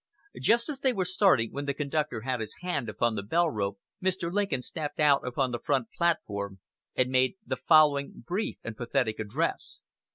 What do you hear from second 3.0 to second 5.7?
the bell rope, Mr. Lincoln stepped out upon the